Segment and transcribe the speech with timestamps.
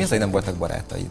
[0.00, 1.08] Mi az, hogy nem voltak barátaid?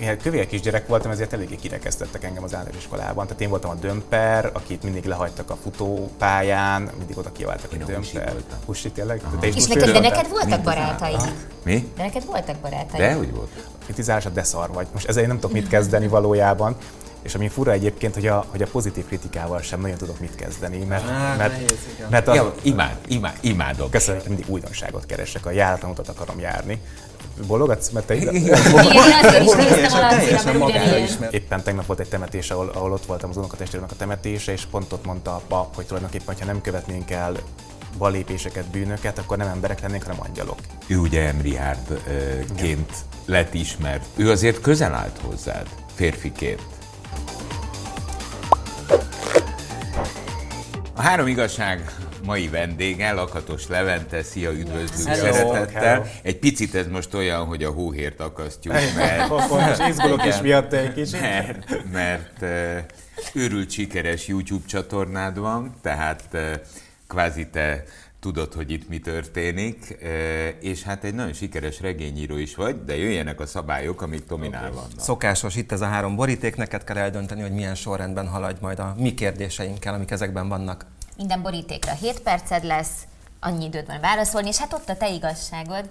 [0.00, 3.26] Én kövér kisgyerek voltam, ezért eléggé kirekesztettek engem az általános iskolában.
[3.26, 8.34] Tehát én voltam a dömper, akit mindig lehagytak a futópályán, mindig oda kiabáltak, hogy dömper.
[8.64, 9.22] Husi tényleg?
[9.40, 11.32] Te és neked, de neked voltak barátaid?
[11.64, 11.92] Mi?
[11.96, 13.02] De neked voltak barátaid?
[13.02, 13.50] De, hogy volt?
[13.84, 14.86] Kritizálás a deszar vagy.
[14.92, 16.76] Most ezzel én nem tudok mit kezdeni valójában.
[17.22, 20.84] És ami fura egyébként, hogy a, hogy a pozitív kritikával sem nagyon tudok mit kezdeni,
[20.84, 21.74] mert, Á, mert, nehéz,
[22.10, 23.90] mert az, Ja, imád, imád, imádom.
[23.90, 26.80] Köszönöm, hogy mindig újdonságot keresek, a járatlan utat akarom járni.
[27.46, 28.14] Bologatsz, mert te?
[28.22, 31.30] Igen, is néztem a Lancira.
[31.30, 34.92] Éppen tegnap volt egy temetés, ahol, ahol ott voltam az unokatestvéremnek a temetése, és pont
[34.92, 37.34] ott mondta a pap, hogy tulajdonképpen, ha nem követnénk el
[37.98, 40.58] ballépéseket, bűnöket, akkor nem emberek lennénk, hanem angyalok.
[40.86, 42.92] Ő ugye Emrihárdként
[43.24, 44.04] lett ismert.
[44.16, 46.62] Ő azért közel állt hozzád, férfiként.
[50.94, 51.94] A három igazság
[52.24, 55.82] mai vendége, Lakatos Levente, szia, üdvözlünk Hello, szeretettel.
[55.82, 56.04] hello.
[56.22, 59.32] Egy picit ez most olyan, hogy a hóhért akasztjuk, mert,
[59.78, 61.20] és izgulok is miatt egy kicsit.
[61.20, 62.44] mert, mert
[63.34, 66.52] őrült sikeres YouTube csatornád van, tehát eh,
[67.06, 67.84] kvázi te
[68.22, 69.98] tudod, hogy itt mi történik,
[70.60, 74.90] és hát egy nagyon sikeres regényíró is vagy, de jöjjenek a szabályok, amik Tominál vannak.
[75.00, 78.94] Szokásos itt ez a három boríték, neked kell eldönteni, hogy milyen sorrendben haladj majd a
[78.98, 80.86] mi kérdéseinkkel, amik ezekben vannak.
[81.16, 82.90] Minden borítékra 7 perced lesz,
[83.40, 85.88] annyi időd van válaszolni, és hát ott a te igazságod.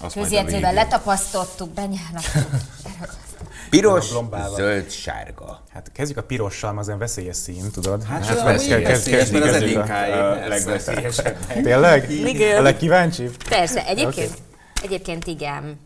[0.00, 2.50] Azt Közjegyzővel letapasztottuk, benyárlattuk.
[3.70, 4.12] Piros,
[4.56, 5.62] zöld, sárga.
[5.72, 8.04] Hát kezdjük a pirossal, az olyan veszélyes szín, tudod?
[8.04, 11.46] Hát, Hát kezd- kezd, mert az kezdjük a- edinkáig a legveszélyesebb.
[11.62, 12.10] Tényleg?
[12.10, 12.58] Igen.
[12.58, 13.44] A legkíváncsibb?
[13.48, 14.38] Persze, egyébként,
[14.82, 15.80] egyébként igen.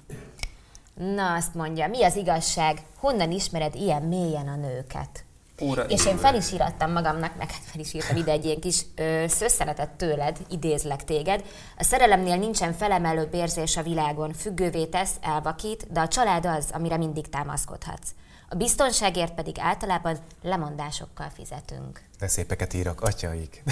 [0.95, 2.83] Na, azt mondja, mi az igazság?
[2.97, 5.25] Honnan ismered ilyen mélyen a nőket?
[5.63, 8.61] Óra És én fel is írattam magamnak, meg hát fel is írtam ide egy ilyen
[8.61, 11.45] kis ö, szösszenetet tőled, idézlek téged.
[11.77, 16.97] A szerelemnél nincsen felemelőbb érzés a világon, függővé tesz, elvakít, de a család az, amire
[16.97, 18.09] mindig támaszkodhatsz.
[18.51, 22.03] A biztonságért pedig általában lemondásokkal fizetünk.
[22.19, 23.63] De szépeket írok, atyaik.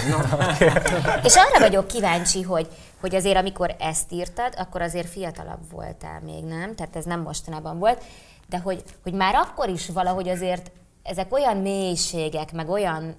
[1.27, 2.67] És arra vagyok kíváncsi, hogy,
[2.99, 6.75] hogy azért amikor ezt írtad, akkor azért fiatalabb voltál még, nem?
[6.75, 8.03] Tehát ez nem mostanában volt,
[8.49, 10.71] de hogy, hogy már akkor is valahogy azért
[11.07, 13.15] ezek olyan mélységek, meg olyan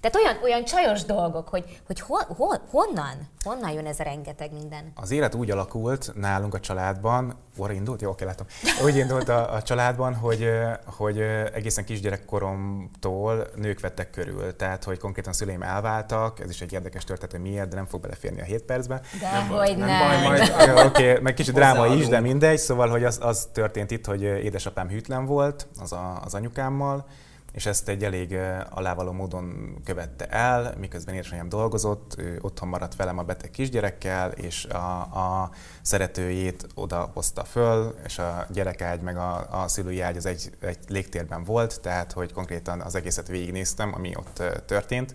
[0.00, 3.28] tehát olyan, olyan csajos dolgok, hogy, hogy hon, hon, honnan?
[3.44, 4.92] Honnan jön ez a rengeteg minden?
[4.94, 8.00] Az élet úgy alakult nálunk a családban, orra indult?
[8.00, 8.46] Jó, oké, látom.
[8.84, 10.50] Úgy indult a, a családban, hogy,
[10.84, 11.18] hogy
[11.54, 14.56] egészen kisgyerekkoromtól nők vettek körül.
[14.56, 18.00] Tehát, hogy konkrétan szüleim elváltak, ez is egy érdekes történet, hogy miért, de nem fog
[18.00, 19.00] beleférni a 7 percben.
[19.20, 19.98] De hogy nem.
[19.98, 20.52] baj, majd
[20.86, 22.58] Oké, okay, meg kicsit dráma is, de mindegy.
[22.58, 27.06] Szóval, hogy az, az történt itt, hogy édesapám hűtlen volt az, a, az anyukámmal,
[27.52, 28.36] és ezt egy elég
[28.70, 34.64] alávaló módon követte el, miközben édesanyám dolgozott, ő otthon maradt velem a beteg kisgyerekkel, és
[34.64, 35.50] a, a
[35.82, 40.78] szeretőjét oda hozta föl, és a gyerekágy meg a, a szülői ágy az egy, egy
[40.88, 45.14] légtérben volt, tehát hogy konkrétan az egészet végignéztem, ami ott történt.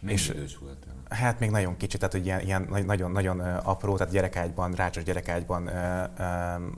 [0.00, 0.88] Mennyi És- idős voltál?
[1.08, 5.02] Hát még nagyon kicsi, tehát hogy ilyen, ilyen nagy- nagyon, nagyon apró, tehát gyerekágyban, rácsos
[5.02, 6.24] gyerekágyban ö, ö,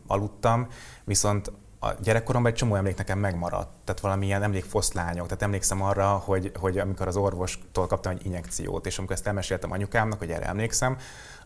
[0.07, 0.69] aludtam,
[1.05, 1.53] viszont
[1.85, 6.79] a gyerekkoromban egy csomó emlék nekem megmaradt, tehát valamilyen emlékfoszlányok, tehát emlékszem arra, hogy, hogy
[6.79, 10.97] amikor az orvostól kaptam egy injekciót, és amikor ezt elmeséltem anyukámnak, hogy erre emlékszem,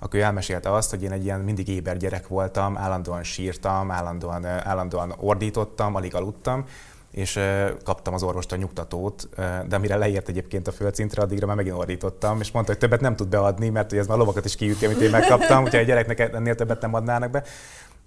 [0.01, 4.45] akkor ő elmesélte azt, hogy én egy ilyen mindig éber gyerek voltam, állandóan sírtam, állandóan,
[4.45, 6.65] állandóan ordítottam, alig aludtam,
[7.11, 7.41] és
[7.85, 9.29] kaptam az orvostól nyugtatót,
[9.69, 13.17] de amire leért egyébként a földszintre, addigra már megint ordítottam, és mondta, hogy többet nem
[13.17, 16.19] tud beadni, mert hogy ez már lovakat is kiüti, amit én megkaptam, úgyhogy a gyereknek
[16.19, 17.43] ennél többet nem adnának be.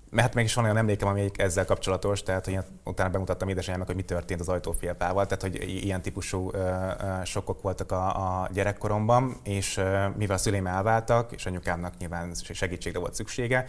[0.09, 3.95] Mert hát mégis van olyan emlékem, amelyik ezzel kapcsolatos, tehát hogy utána bemutattam édesanyámnak, hogy
[3.95, 9.37] mi történt az ajtófélpával, tehát hogy ilyen típusú ö, ö, sokkok voltak a, a gyerekkoromban,
[9.43, 13.65] és ö, mivel a szüleim elváltak, és anyukámnak nyilván segítségre volt szüksége,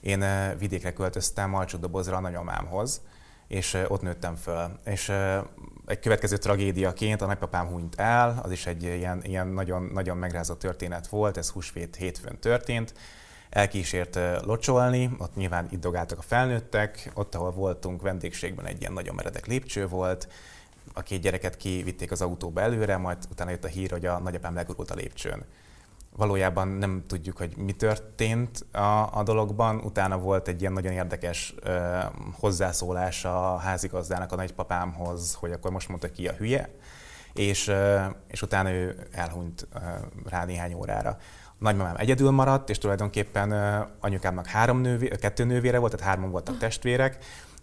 [0.00, 3.00] én ö, vidékre költöztem alcsódobozra a nagyomámhoz,
[3.46, 4.78] és ö, ott nőttem föl.
[4.84, 5.38] És ö,
[5.86, 10.54] egy következő tragédiaként a nagypapám hunyt el, az is egy ilyen, ilyen nagyon, nagyon megrázó
[10.54, 12.94] történet volt, ez húsvét hétfőn történt.
[13.50, 19.46] Elkísért locsolni, ott nyilván iddogáltak a felnőttek, ott, ahol voltunk vendégségben egy ilyen nagyon meredek
[19.46, 20.28] lépcső volt,
[20.92, 24.54] a két gyereket kivitték az autóba előre, majd utána jött a hír, hogy a nagyapám
[24.54, 25.44] legurult a lépcsőn
[26.18, 29.80] valójában nem tudjuk, hogy mi történt a, a dologban.
[29.84, 31.98] Utána volt egy ilyen nagyon érdekes ö,
[32.32, 36.70] hozzászólás a házigazdának a nagypapámhoz, hogy akkor most mondta ki a hülye,
[37.34, 39.78] és, ö, és utána ő elhunyt ö,
[40.28, 41.18] rá néhány órára.
[41.58, 43.52] Nagymamám egyedül maradt, és tulajdonképpen
[44.00, 47.18] anyukámnak három nővé, kettő nővére volt, tehát hárman voltak testvérek.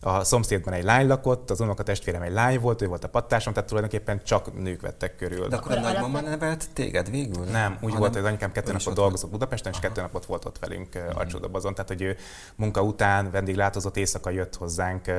[0.07, 3.53] A szomszédban egy lány lakott, az unoka testvérem egy lány volt, ő volt a pattásom,
[3.53, 5.47] tehát tulajdonképpen csak nők vettek körül.
[5.47, 7.43] De akkor a nagymama nevelt téged végül?
[7.43, 10.45] Nem, úgy volt, hogy az anyukám kettő napot ott dolgozott Budapesten, és kettő napot volt
[10.45, 11.73] ott velünk uh, Alcsúdobazon.
[11.73, 12.15] Tehát, hogy ő
[12.55, 15.15] munka után vendéglátozott, éjszaka jött hozzánk uh,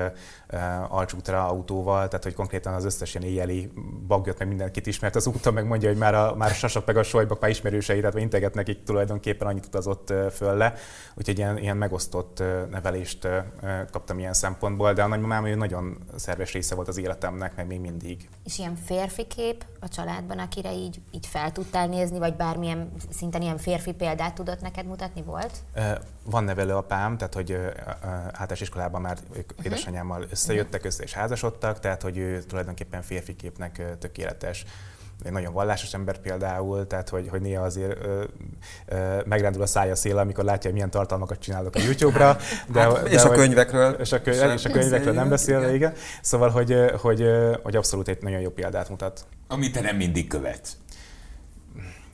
[0.52, 3.72] uh, Alcsútra autóval, tehát, hogy konkrétan az összes ilyen éjjeli
[4.06, 6.96] bagyot, meg mindenkit ismert az úton, meg mondja, hogy már a, már a sasak meg
[6.96, 10.74] a solybak már ismerősei, tehát integet nekik tulajdonképpen annyit utazott föl le.
[11.14, 13.28] Úgyhogy ilyen, ilyen megosztott nevelést
[13.90, 17.80] kaptam ilyen szempontból, de a nagymamám ő nagyon szerves része volt az életemnek, meg még
[17.80, 18.28] mindig.
[18.44, 23.42] És ilyen férfi kép a családban, akire így, így fel tudtál nézni, vagy bármilyen szinten
[23.42, 25.52] ilyen férfi példát tudott neked mutatni, volt?
[26.24, 27.52] Van nevelőapám, tehát hogy
[28.26, 29.66] általános iskolában már ők Mhm.
[29.66, 34.64] édesanyámmal összejöttek össze és házasodtak, tehát hogy ő tulajdonképpen férfi képnek ö, tökéletes.
[35.24, 38.24] Egy nagyon vallásos ember például, tehát hogy, hogy néha azért ö,
[38.86, 42.36] ö, megrendül a szája széle, amikor látja, hogy milyen tartalmakat csinálok a YouTube-ra.
[42.72, 45.74] De, Hát, és a hogy- könyvekről És a, könyv, és a könyvekről nem beszéljünk, beszélve,
[45.74, 45.92] igen.
[46.22, 47.24] Szóval, hogy, hogy,
[47.62, 49.26] hogy abszolút egy nagyon jó példát mutat.
[49.48, 50.76] Amit te nem mindig követsz.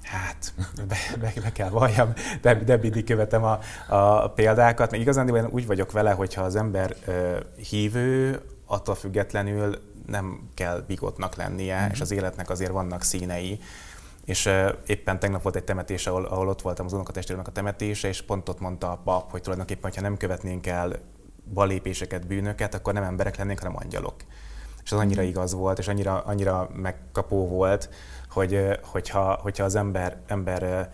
[0.03, 0.53] Hát,
[0.89, 3.59] be, be, be kell valljam, de, de mindig követem a,
[3.89, 4.91] a példákat.
[4.91, 7.37] Még igazán én úgy vagyok vele, hogyha az ember ö,
[7.69, 9.79] hívő, attól függetlenül
[10.13, 11.91] nem kell bigotnak lennie, mm-hmm.
[11.91, 13.59] és az életnek azért vannak színei.
[14.25, 18.09] És uh, éppen tegnap volt egy temetés, ahol, ahol ott voltam az unokatestvéremnek a temetése,
[18.09, 20.93] és pont ott mondta a pap, hogy tulajdonképpen, ha nem követnénk el
[21.55, 24.15] balépéseket, bűnöket, akkor nem emberek lennénk, hanem angyalok.
[24.85, 27.91] És az annyira igaz volt, és annyira, annyira megkapó volt,
[28.31, 30.91] hogy hogyha, hogyha az ember, ember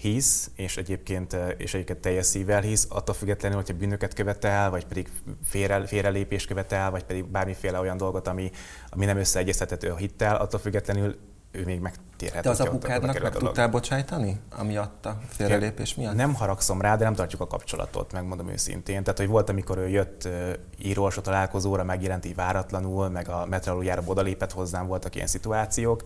[0.00, 4.86] hisz, és egyébként, ö, és egyébként teljes szívvel hisz, attól függetlenül, hogyha bűnöket követel, vagy
[4.86, 5.08] pedig
[5.44, 8.50] félre, félrelépést követel, vagy pedig bármiféle olyan dolgot, ami,
[8.90, 11.16] ami nem összeegyeztethető a hittel, attól függetlenül
[11.52, 12.42] ő még megtérhet.
[12.42, 16.14] De az apukádnak meg tudtál bocsájtani, amiatt a félrelépés miatt?
[16.14, 19.02] Nem haragszom rá, de nem tartjuk a kapcsolatot, megmondom őszintén.
[19.02, 24.02] Tehát, hogy volt, amikor ő jött ö, írólsó találkozóra, megjelent így váratlanul, meg a meteorológiára
[24.04, 26.02] odalépett hozzám, voltak ilyen szituációk,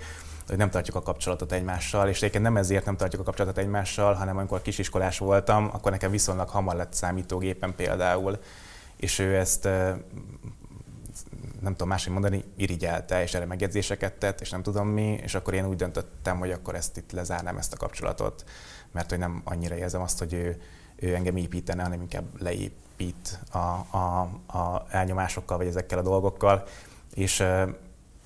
[0.46, 4.14] hogy nem tartjuk a kapcsolatot egymással, és egyébként nem ezért nem tartjuk a kapcsolatot egymással,
[4.14, 8.38] hanem amikor kisiskolás voltam, akkor nekem viszonylag hamar lett számítógépen például,
[8.96, 9.64] és ő ezt
[11.60, 15.54] nem tudom máshogy mondani, irigyelte, és erre megjegyzéseket tett, és nem tudom mi, és akkor
[15.54, 18.44] én úgy döntöttem, hogy akkor ezt itt lezárnám ezt a kapcsolatot,
[18.92, 20.60] mert hogy nem annyira érzem azt, hogy ő,
[20.96, 23.58] ő engem építene, hanem inkább leépít a,
[23.96, 24.20] a,
[24.58, 26.64] a elnyomásokkal, vagy ezekkel a dolgokkal,
[27.14, 27.44] és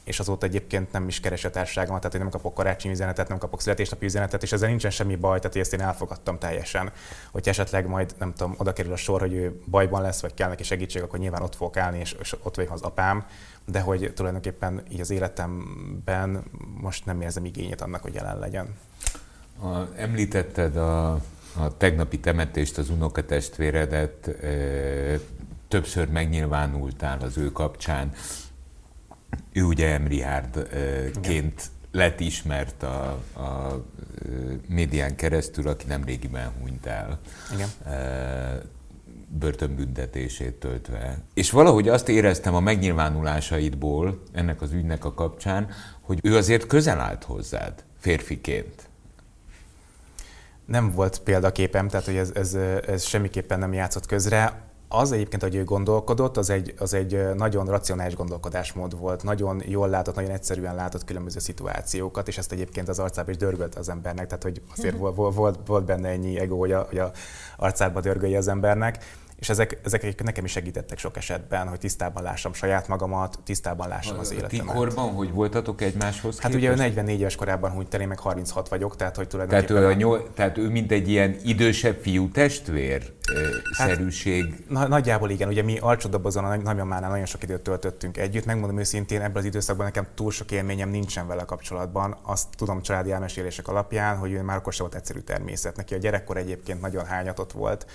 [0.09, 3.39] és azóta egyébként nem is keresi a társaságomat, tehát hogy nem kapok karácsonyi üzenetet, nem
[3.39, 6.93] kapok születésnapi üzenetet, és ezzel nincsen semmi baj, tehát ezt én elfogadtam teljesen.
[7.31, 10.49] Hogy esetleg majd, nem tudom, oda kerül a sor, hogy ő bajban lesz, vagy kell
[10.49, 13.27] neki segítség, akkor nyilván ott fogok állni, és, és ott vagyok az apám,
[13.65, 16.45] de hogy tulajdonképpen így az életemben
[16.81, 18.77] most nem érzem igényét annak, hogy jelen legyen.
[19.63, 21.13] A, említetted a,
[21.57, 25.15] a tegnapi temetést, az unokatestvéredet, ö,
[25.69, 28.13] többször megnyilvánultál az ő kapcsán.
[29.53, 33.85] Ő ugye Emrihárdként lett ismert a, a
[34.69, 37.21] médián keresztül, aki nem régiben hunyt el.
[37.55, 37.69] Igen.
[39.29, 41.19] Börtönbüntetését töltve.
[41.35, 45.69] És valahogy azt éreztem a megnyilvánulásaidból ennek az ügynek a kapcsán,
[46.01, 48.89] hogy ő azért közel állt hozzád férfiként.
[50.65, 52.55] nem volt példaképem, tehát hogy ez, ez,
[52.87, 54.68] ez semmiképpen nem játszott közre.
[54.89, 59.23] Az egyébként, hogy ő gondolkodott, az egy, az egy nagyon racionális gondolkodásmód volt.
[59.23, 63.75] Nagyon jól látott, nagyon egyszerűen látott különböző szituációkat, és ezt egyébként az arcába is dörgölt
[63.75, 67.11] az embernek, tehát hogy azért volt, volt, volt benne ennyi ego, hogy a, hogy a
[67.57, 69.05] arcába dörgölje az embernek.
[69.39, 74.19] És ezek, ezek nekem is segítettek sok esetben, hogy tisztában lássam saját magamat, tisztában lássam
[74.19, 74.75] az A ti életemet.
[74.75, 78.69] korban hogy voltatok egymáshoz Hát ugye ő 44 éves korában hunyt el, én meg 36
[78.69, 79.83] vagyok, tehát hogy tehát tulajdonképpen...
[79.83, 83.13] ő, a nyol, tehát ő mint egy ilyen idősebb fiú testvér
[83.77, 84.65] Hát- szerűség.
[84.69, 88.45] Na, nagyjából igen, ugye mi alcsodobozon a nagymamánál nagyon sok időt töltöttünk együtt.
[88.45, 92.17] Megmondom őszintén, ebben az időszakban nekem túl sok élményem nincsen vele kapcsolatban.
[92.23, 95.77] Azt tudom családi elmesélések alapján, hogy ő már akkor sem volt egyszerű természet.
[95.77, 97.87] Neki a gyerekkor egyébként nagyon hányatott volt.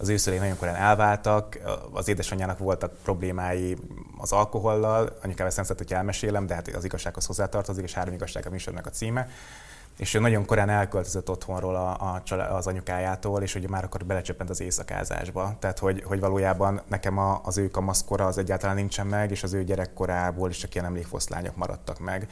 [0.00, 1.58] Az ő nagyon korán elváltak,
[1.92, 3.76] az édesanyjának voltak problémái
[4.18, 8.14] az alkohollal, anyukám ezt nem szeret, hogy elmesélem, de hát az igazsághoz hozzátartozik, és három
[8.14, 9.28] igazság a műsornak a címe
[10.00, 14.50] és ő nagyon korán elköltözött otthonról a, a az anyukájától, és ugye már akkor belecsöppent
[14.50, 15.56] az éjszakázásba.
[15.58, 19.52] Tehát, hogy, hogy valójában nekem a, az ő kamaszkora az egyáltalán nincsen meg, és az
[19.52, 22.28] ő gyerekkorából is csak ilyen emlékfoszlányok maradtak meg.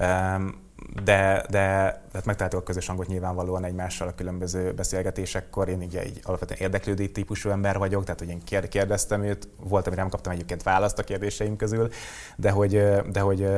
[0.00, 0.64] Um,
[1.04, 1.66] de, de
[2.10, 5.68] tehát megtaláltuk a közös hangot nyilvánvalóan egymással a különböző beszélgetésekkor.
[5.68, 9.86] Én ugye egy alapvetően érdeklődő típusú ember vagyok, tehát hogy én kér- kérdeztem őt, volt,
[9.86, 11.88] amire nem kaptam egyébként választ a kérdéseim közül,
[12.36, 13.48] de hogy, de hogy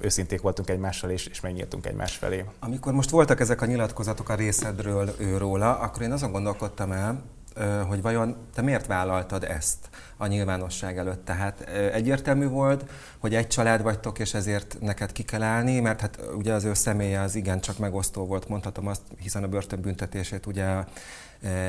[0.00, 2.44] őszinték voltunk egymással, és, és megnyíltunk egymás felé.
[2.60, 7.22] Amikor most voltak ezek a nyilatkozatok a részedről őróla, akkor én azon gondolkodtam el,
[7.88, 11.24] hogy vajon te miért vállaltad ezt a nyilvánosság előtt.
[11.24, 16.20] Tehát egyértelmű volt, hogy egy család vagytok, és ezért neked ki kell állni, mert hát
[16.36, 20.84] ugye az ő személye az igen csak megosztó volt, mondhatom azt, hiszen a börtönbüntetését ugye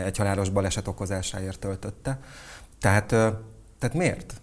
[0.04, 2.20] egy halálos baleset okozásáért töltötte.
[2.80, 3.08] Tehát,
[3.80, 4.34] tehát miért?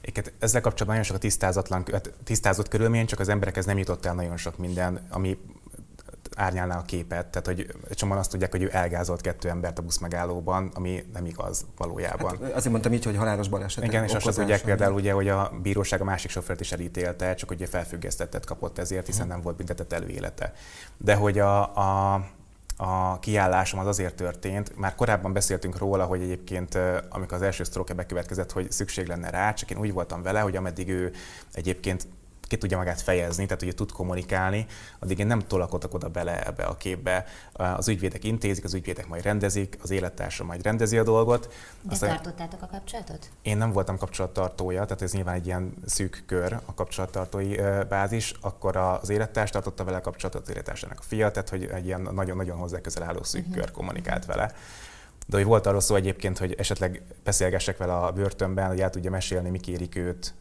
[0.00, 4.06] Éket, ezzel kapcsolatban nagyon sok a tisztázatlan, hát tisztázott körülmény, csak az emberekhez nem jutott
[4.06, 5.38] el nagyon sok minden, ami
[6.36, 7.26] árnyálná a képet.
[7.26, 11.66] Tehát, hogy csomóan azt tudják, hogy ő elgázolt kettő embert a buszmegállóban, ami nem igaz
[11.76, 12.38] valójában.
[12.42, 13.84] Hát azért mondtam így, hogy halálos baleset.
[13.84, 17.50] Igen, és azt tudják például, ugye, hogy a bíróság a másik sofőrt is elítélte, csak
[17.50, 20.52] ugye felfüggesztettet kapott ezért, hiszen nem volt büntetett előélete.
[20.96, 22.24] De hogy a, a
[22.82, 27.94] a kiállásom az azért történt, már korábban beszéltünk róla, hogy egyébként amikor az első stroke
[27.94, 31.12] bekövetkezett, hogy szükség lenne rá, csak én úgy voltam vele, hogy ameddig ő
[31.52, 32.06] egyébként
[32.50, 34.66] ki tudja magát fejezni, tehát hogy tud kommunikálni,
[34.98, 37.26] addig én nem tolakodok oda bele ebbe a képbe.
[37.52, 41.54] Az ügyvédek intézik, az ügyvédek majd rendezik, az élettársa majd rendezi a dolgot.
[41.82, 43.30] De Aztán tartottátok a kapcsolatot?
[43.42, 47.56] Én nem voltam kapcsolattartója, tehát ez nyilván egy ilyen szűk kör a kapcsolattartói
[47.88, 51.86] bázis, akkor az élettárs tartotta vele a kapcsolatot, az élettársának a fia, tehát hogy egy
[51.86, 53.56] ilyen nagyon-nagyon hozzá közel álló szűk uh-huh.
[53.56, 54.52] kör kommunikált vele.
[55.30, 59.10] De hogy volt arról szó egyébként, hogy esetleg beszélgessek vele a börtönben, hogy el tudja
[59.10, 60.34] mesélni, mi kérik őt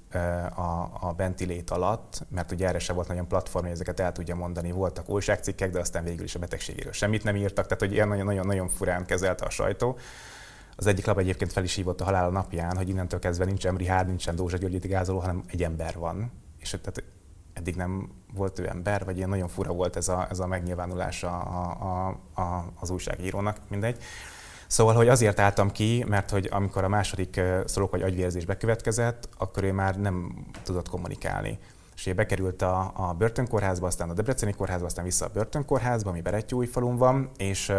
[0.55, 4.12] a, a benti lét alatt, mert ugye erre se volt nagyon platform, hogy ezeket el
[4.12, 4.72] tudja mondani.
[4.72, 8.67] Voltak újságcikkek, de aztán végül is a betegségéről semmit nem írtak, tehát hogy ilyen nagyon-nagyon
[8.67, 9.98] furán kezelte a sajtó.
[10.75, 14.08] Az egyik lap egyébként fel is hívott a halál napján, hogy innentől kezdve nincsen Rihárd,
[14.08, 16.31] nincsen Dózsa Györgyi gázoló, hanem egy ember van.
[16.60, 17.03] És tehát
[17.53, 21.39] eddig nem volt ő ember, vagy ilyen nagyon fura volt ez a, ez a megnyilvánulása
[21.39, 24.03] a, a, a, az újságírónak, mindegy.
[24.69, 29.63] Szóval, hogy azért álltam ki, mert hogy amikor a második szorok vagy agyvérzés bekövetkezett, akkor
[29.63, 31.59] ő már nem tudott kommunikálni.
[31.95, 36.21] És ugye bekerült a, a börtönkórházba, aztán a Debreceni kórházba, aztán vissza a börtönkórházba, ami
[36.21, 37.73] Berettyújfalun van, és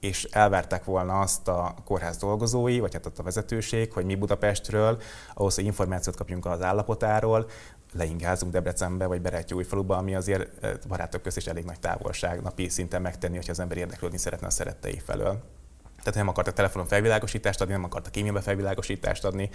[0.00, 5.00] és elvárták volna azt a kórház dolgozói, vagy hát ott a vezetőség, hogy mi Budapestről,
[5.34, 7.46] ahhoz, hogy információt kapjunk az állapotáról,
[7.92, 13.36] leingázunk Debrecenbe vagy Berettyújfaluba, ami azért barátok között is elég nagy távolság napi szinten megtenni,
[13.36, 15.42] hogyha az ember érdeklődni szeretne a szerettei felől.
[16.02, 19.50] Tehát nem akartak telefonon felvilágosítást adni, nem akartak e-mailbe felvilágosítást adni,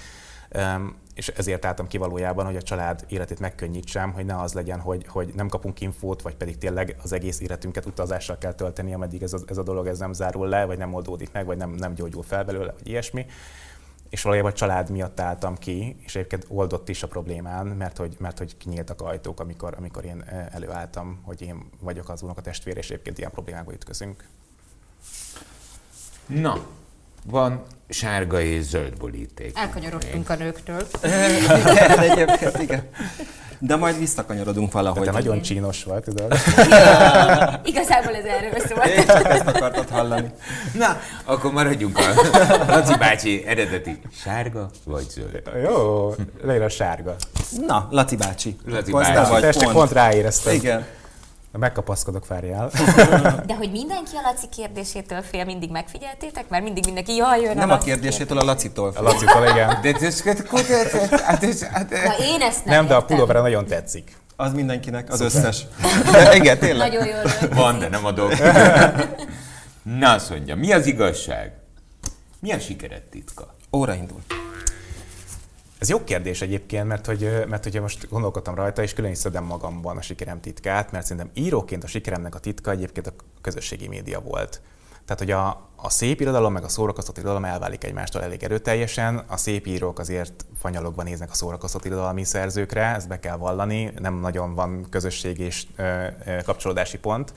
[1.15, 5.07] és ezért álltam ki valójában, hogy a család életét megkönnyítsem, hogy ne az legyen, hogy,
[5.07, 9.33] hogy nem kapunk infót, vagy pedig tényleg az egész életünket utazással kell tölteni, ameddig ez
[9.33, 11.93] a, ez a dolog ez nem zárul le, vagy nem oldódik meg, vagy nem, nem
[11.93, 13.25] gyógyul fel belőle, vagy ilyesmi.
[14.09, 18.15] És valójában a család miatt álltam ki, és egyébként oldott is a problémán, mert hogy,
[18.19, 23.17] mert hogy kinyíltak ajtók, amikor, amikor én előálltam, hogy én vagyok az unokatestvér, és egyébként
[23.17, 24.27] ilyen problémákba ütközünk.
[26.27, 26.59] Na,
[27.25, 29.57] van sárga és zöld boríték.
[29.57, 30.87] Elkanyarodtunk a nőktől.
[31.71, 32.89] igen, egyébként igen.
[33.59, 35.03] De majd visszakanyarodunk valahogy.
[35.03, 36.33] te nagyon csínos vagy, tudod?
[36.69, 38.85] Ja, igazából ez erről szólt.
[38.85, 40.31] Én csak ezt akartad hallani.
[40.73, 42.03] Na, akkor maradjunk a
[42.67, 45.41] Laci bácsi eredeti sárga vagy zöld.
[45.63, 46.13] Jó,
[46.43, 47.15] legyen a sárga.
[47.67, 48.55] Na, Laci bácsi.
[48.65, 49.29] Laci bácsi.
[49.29, 49.71] Vagy pont.
[49.71, 50.53] pont ráéreztem.
[50.53, 50.85] Igen.
[51.57, 52.69] Megkapaszkodok, várjál.
[53.45, 56.49] De hogy mindenki a Laci kérdésétől fél, mindig megfigyeltétek?
[56.49, 58.93] Mert mindig mindenki, jaj, jön Nem a, a kérdéséttől, a Lacitól.
[58.95, 59.79] A Lacitól, igen.
[59.81, 64.15] De ez, hát hát- Na, én ezt nem Nem, de a pulóvere nagyon tetszik.
[64.35, 65.35] Az mindenkinek, az Szuper.
[65.35, 65.65] összes.
[66.11, 66.91] De igen, tényleg.
[66.91, 68.33] Nagyon jól Van, de nem adok.
[69.99, 71.51] Na, azt mondja, mi az igazság?
[72.39, 73.55] Mi a sikered titka?
[73.71, 74.19] Óra indul.
[75.79, 79.43] Ez jó kérdés egyébként, mert hogy, mert hogy most gondolkodtam rajta, és külön is szedem
[79.43, 84.19] magamban a sikerem titkát, mert szerintem íróként a sikeremnek a titka egyébként a közösségi média
[84.19, 84.61] volt.
[85.05, 89.23] Tehát, hogy a, a szép irodalom meg a szórakoztató irodalom elválik egymástól elég erőteljesen.
[89.27, 94.19] A szép írók azért fanyalogva néznek a szórakoztató irodalmi szerzőkre, ezt be kell vallani, nem
[94.19, 97.33] nagyon van közösség és ö, ö, kapcsolódási pont.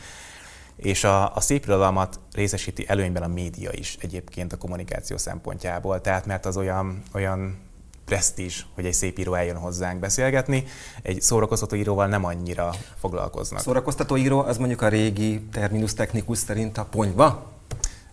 [0.76, 6.00] És a, a szép irodalmat részesíti előnyben a média is egyébként a kommunikáció szempontjából.
[6.00, 7.67] Tehát mert az olyan, olyan
[8.08, 10.64] presztízs, hogy egy szép író eljön hozzánk beszélgetni.
[11.02, 13.60] Egy szórakoztató íróval nem annyira foglalkoznak.
[13.60, 17.52] Szórakoztató író az mondjuk a régi terminus technikus szerint a ponyva?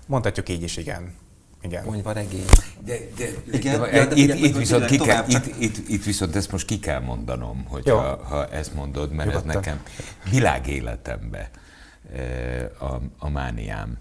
[0.06, 1.14] Mondhatjuk így is, igen.
[1.62, 1.84] Igen.
[1.84, 2.46] Ponyva regény.
[2.86, 6.36] De, de, igen, de, de, de itt, itt, viszont ki kell, itt, itt, itt viszont
[6.36, 9.50] ezt most ki kell mondanom, hogy ha, ha ezt mondod, mert Nyugodtan.
[9.50, 9.82] ez nekem
[10.32, 11.50] világéletembe
[12.80, 13.98] a, a mániám.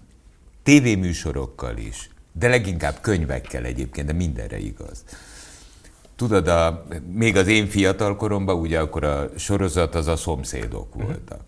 [0.63, 5.03] Tévéműsorokkal is, de leginkább könyvekkel egyébként, de mindenre igaz
[6.15, 11.11] tudod, a, még az én fiatal koromban, ugye akkor a sorozat az a szomszédok uh-huh.
[11.11, 11.41] voltak.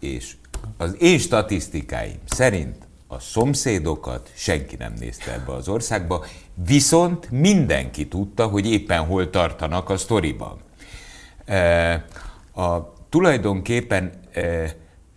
[0.00, 0.36] És
[0.76, 2.76] az én statisztikáim szerint
[3.06, 6.24] a szomszédokat senki nem nézte ebbe az országba,
[6.66, 10.58] viszont mindenki tudta, hogy éppen hol tartanak a sztoriban.
[11.44, 11.92] E,
[12.54, 14.74] a, tulajdonképpen e,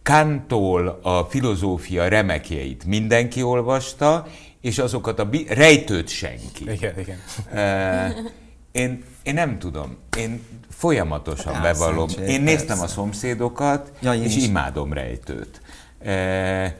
[0.07, 4.27] Kantól a filozófia remekjeit mindenki olvasta,
[4.61, 6.71] és azokat a bi- rejtőt senki.
[6.71, 7.17] Igen, igen.
[7.53, 8.13] Eh,
[8.77, 9.97] Én, én nem tudom.
[10.17, 12.09] Én folyamatosan Hát bevallom.
[12.27, 12.93] Én néztem a persze.
[12.93, 14.45] szomszédokat, Ja, és is.
[14.47, 15.61] imádom rejtőt.
[16.03, 16.77] E,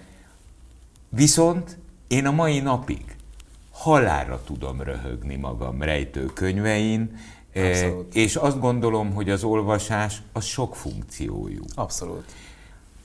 [1.10, 1.78] viszont
[2.08, 3.16] én a mai napig
[3.72, 7.20] halálra tudom röhögni magam rejtőkönyvein,
[7.54, 8.16] e, Abszolút.
[8.16, 11.64] és azt gondolom, hogy az olvasás az sok funkciójú.
[11.76, 12.26] Abszolút.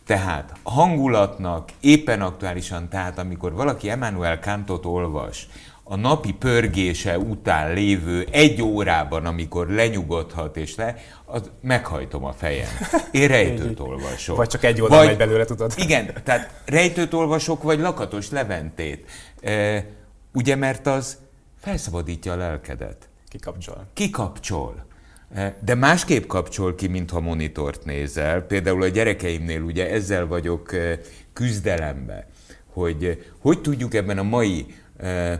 [0.06, 5.48] Tehát a hangulatnak éppen aktuálisan, tehát amikor valaki Emmanuel Kantot olvas,
[5.84, 12.68] a napi pörgése után lévő egy órában, amikor lenyugodhat és le, az meghajtom a fejem.
[13.10, 14.36] Én rejtőt olvasok.
[14.36, 15.72] Vagy csak egy oldal megy belőle, tudod?
[15.76, 19.10] Igen, tehát rejtőt olvasok, vagy lakatos leventét.
[19.40, 19.84] E,
[20.32, 21.16] ugye, mert az
[21.60, 23.86] felszabadítja a lelkedet Kikapcsol.
[23.92, 24.86] kikapcsol.
[25.34, 28.40] Eh, De másképp kapcsol ki, mintha monitort nézel.
[28.42, 30.98] Például a gyerekeimnél ugye ezzel vagyok eh,
[31.32, 32.26] küzdelembe,
[32.72, 34.66] hogy hogy tudjuk ebben a mai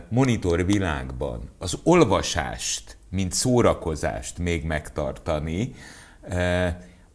[0.09, 5.73] monitor világban az olvasást, mint szórakozást még megtartani,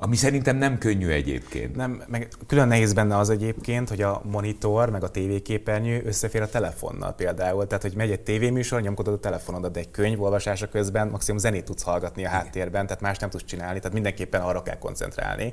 [0.01, 1.77] ami szerintem nem könnyű egyébként.
[1.77, 6.49] Nem, meg külön nehéz benne az egyébként, hogy a monitor, meg a tévéképernyő összefér a
[6.49, 7.67] telefonnal például.
[7.67, 11.65] Tehát, hogy megy egy tévéműsor, nyomkodod a telefonodat, de egy könyv olvasása közben maximum zenét
[11.65, 15.53] tudsz hallgatni a háttérben, tehát más nem tudsz csinálni, tehát mindenképpen arra kell koncentrálni.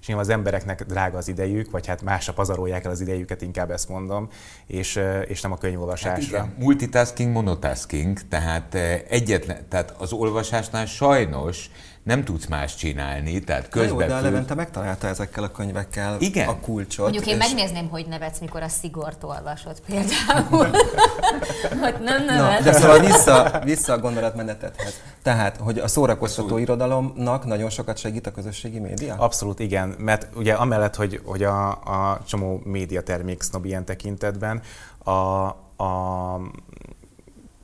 [0.00, 3.70] És nyilván az embereknek drága az idejük, vagy hát másra pazarolják el az idejüket, inkább
[3.70, 4.28] ezt mondom,
[4.66, 6.38] és, és nem a könyvolvasásra.
[6.38, 11.70] Hát igen, multitasking, monotasking, tehát eh, egyetlen, tehát az olvasásnál sajnos
[12.02, 16.16] nem tudsz más csinálni, tehát Na jó, de a közben Levente megtalálta ezekkel a könyvekkel
[16.18, 16.48] Igen.
[16.48, 17.04] a kulcsot.
[17.04, 20.66] Mondjuk én és- megnézném, hogy nevetsz, mikor a szigort olvasod például.
[21.82, 22.64] hogy nem Na, nevetsz.
[22.64, 25.00] de szóval vissza, vissza a gondolatmenetethez.
[25.22, 29.14] Tehát, hogy a szórakoztató irodalomnak nagyon sokat segít a közösségi média?
[29.18, 34.62] Abszolút igen, mert ugye amellett, hogy, hogy a, a csomó médiatermék sznob ilyen tekintetben,
[35.04, 35.10] a,
[35.84, 36.40] a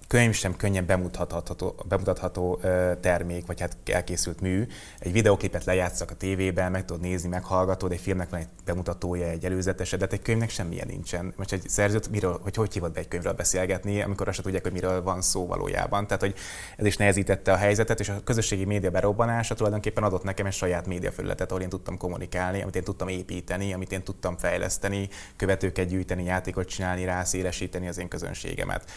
[0.08, 2.60] könyv sem könnyen bemutatható, bemutatható
[3.00, 4.66] termék, vagy hát elkészült mű.
[4.98, 9.44] Egy videoklipet lejátszak a tévében, meg tudod nézni, meghallgatod, egy filmnek van egy bemutatója, egy
[9.44, 11.34] előzetese, de hát egy könyvnek semmilyen nincsen.
[11.36, 14.72] Most egy szerzőt, miről, hogy hogy hívod be egy könyvről beszélgetni, amikor azt tudják, hogy
[14.72, 16.06] miről van szó valójában.
[16.06, 16.34] Tehát, hogy
[16.76, 20.86] ez is nehezítette a helyzetet, és a közösségi média berobbanása tulajdonképpen adott nekem egy saját
[20.86, 26.25] médiafelületet, ahol én tudtam kommunikálni, amit én tudtam építeni, amit én tudtam fejleszteni, követőket gyűjteni,
[26.25, 28.90] játékot csinálni rá, szélesíteni az én közönségemet.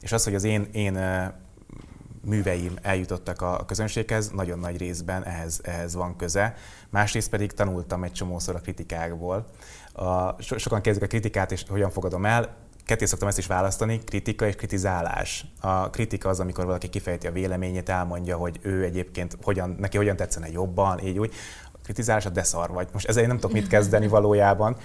[0.00, 0.98] És az, hogy az én, én
[2.26, 6.54] műveim eljutottak a közönséghez, nagyon nagy részben ehhez, ehhez van köze.
[6.90, 9.46] Másrészt pedig tanultam egy csomószor a kritikákból.
[9.92, 12.54] A, so, sokan kezdik a kritikát, és hogyan fogadom el.
[12.84, 15.46] Ketté szoktam ezt is választani, kritika és kritizálás.
[15.60, 20.16] A kritika az, amikor valaki kifejti a véleményét, elmondja, hogy ő egyébként hogyan, neki hogyan
[20.16, 21.34] tetszene jobban, így úgy.
[21.72, 22.88] A kritizálás a de szar vagy.
[22.92, 24.76] Most ezzel én nem tudok mit kezdeni valójában.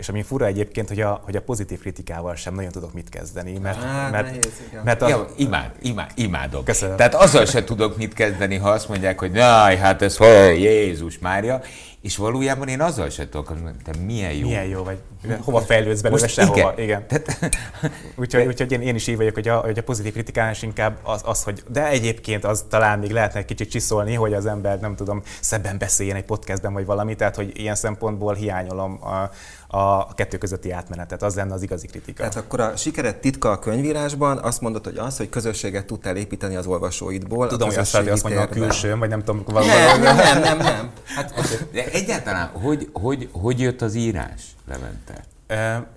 [0.00, 3.58] És ami fura egyébként, hogy a, hogy a pozitív kritikával sem nagyon tudok mit kezdeni,
[3.58, 4.82] mert, Hát, mert, nehéz, igen.
[4.84, 6.64] mert az, Ja, imád, imád, imádom.
[6.64, 6.96] Köszönöm.
[6.96, 11.18] Tehát azzal se tudok mit kezdeni, ha azt mondják, hogy jaj, hát ez hogy, Jézus
[11.18, 11.62] Mária,
[12.00, 14.46] és valójában én azzal se tudok, mondani, te milyen jó.
[14.46, 14.98] Milyen jó vagy.
[15.40, 16.72] Hova fejlődsz belőle, Most sehova.
[16.76, 16.78] igen.
[16.78, 17.06] Igen.
[17.06, 17.56] Tehát,
[18.16, 20.98] Úgyhogy, úgyhogy én, én is így vagyok, hogy a, hogy a pozitív kritikán is inkább
[21.02, 24.80] az, az, hogy de egyébként az talán még lehetne egy kicsit csiszolni, hogy az ember
[24.80, 29.30] nem tudom, szebben beszéljen egy podcastben vagy valami, tehát hogy ilyen szempontból hiányolom a,
[29.76, 32.18] a kettő közötti átmenetet, az lenne az igazi kritika.
[32.18, 36.56] Tehát akkor a sikered titka a könyvírásban azt mondod, hogy az, hogy közösséget tudtál építeni
[36.56, 37.46] az olvasóidból.
[37.46, 39.66] Tudom, hogy azt mondja a külsőm, vagy nem tudom, valami.
[39.66, 40.90] Nem, nem, nem, nem, nem.
[41.04, 41.34] Hát,
[41.72, 45.24] de egyáltalán, hogy, hogy, hogy jött az írás, Levente?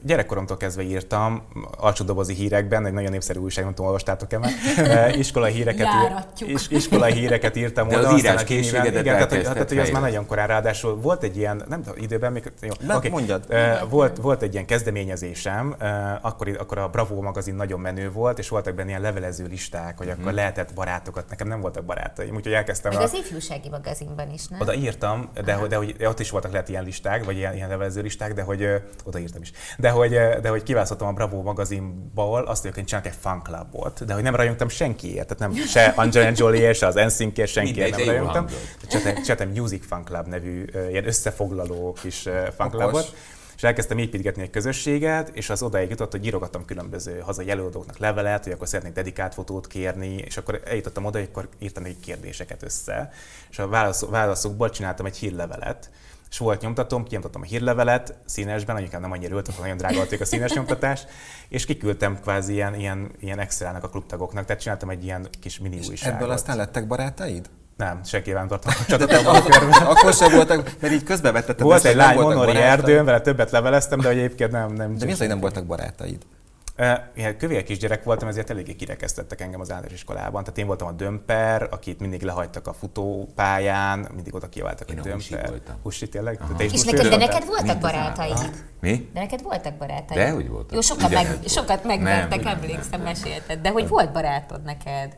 [0.01, 1.43] Gyerekkoromtól kezdve írtam,
[1.77, 5.87] alcsódobozi hírekben, egy nagyon népszerű újság, nem tudom, olvastátok-e már, Ö, iskolai híreket,
[6.39, 10.01] is, iskolai híreket írtam De az írás készségedet Igen, tehát, hogy- tehát, hogy az már
[10.01, 13.09] nagyon korán, ráadásul volt egy ilyen, nem tudom, időben, még, jó, Na, oké.
[13.09, 13.45] mondjad.
[13.89, 15.75] Volt, volt egy ilyen kezdeményezésem,
[16.21, 20.09] akkor, akkor a Bravo magazin nagyon menő volt, és voltak benne ilyen levelező listák, hogy
[20.09, 24.47] akkor lehetett barátokat, nekem nem voltak barátaim, úgyhogy elkezdtem Meg a, az ifjúsági magazinban is,
[24.47, 24.59] nem?
[24.61, 27.55] oda írtam, de, hogy- de hogy de ott is voltak lehet ilyen listák, vagy ilyen,
[27.55, 28.67] ilyen levelező listák, de hogy
[29.03, 29.51] oda írtam is.
[29.77, 33.41] De hogy, ö, de hogy kiválasztottam a Bravo magazinból azt, hogy én csinálok egy fan
[33.43, 37.97] clubot, de hogy nem rajongtam senkiért, tehát nem se Angelina Jolie, se az NSYNC-ért, senkiért
[37.97, 38.45] nem rajongtam.
[38.87, 43.13] Csináltam, Music Fan Club nevű ö, ilyen összefoglaló kis ö, fan clubot,
[43.55, 48.43] és elkezdtem építgetni egy közösséget, és az odáig jutott, hogy írogattam különböző hazai előadóknak levelet,
[48.43, 52.63] hogy akkor szeretnék dedikált fotót kérni, és akkor eljutottam oda, hogy akkor írtam egy kérdéseket
[52.63, 53.11] össze,
[53.49, 55.89] és a válasz, válaszokból csináltam egy hírlevelet,
[56.33, 60.25] és volt nyomtatom, kinyomtattam a hírlevelet színesben, anyukám nem annyira ült, nagyon drága volt a
[60.25, 61.05] színes nyomtatás,
[61.49, 65.79] és kiküldtem kvázi ilyen, ilyen, ilyen Excel-nek a klubtagoknak, tehát csináltam egy ilyen kis mini
[65.89, 66.15] újságot.
[66.15, 67.49] ebből aztán lettek barátaid?
[67.77, 69.11] Nem, senkivel nem tartom kapcsolatot.
[69.11, 72.55] akkor, akkor sem voltak, mert így közbevettetted Volt ezt, egy hogy lány barátaid.
[72.55, 74.73] Erdőn, vele többet leveleztem, de egyébként nem.
[74.73, 76.25] nem De mi az, hogy nem voltak barátaid?
[77.13, 80.43] Ilyen kövér kisgyerek voltam, ezért eléggé kirekesztettek engem az általános iskolában.
[80.43, 85.01] Tehát én voltam a dömper, akit mindig lehagytak a futópályán, mindig oda kiabáltak, hogy Én
[85.01, 85.39] a dömper.
[85.39, 85.75] Husi voltam.
[85.81, 86.39] Husi tényleg?
[86.57, 88.65] Te is És neked, de neked voltak barátaid?
[88.81, 89.09] Mi?
[89.13, 90.19] De neked voltak barátaid?
[90.19, 90.73] De, hogy voltak.
[90.73, 91.49] Jó, sokat, meg, volt.
[91.49, 93.61] sokat megvertek, Nem, emlékszem, mesélted.
[93.61, 95.17] De hogy volt barátod neked?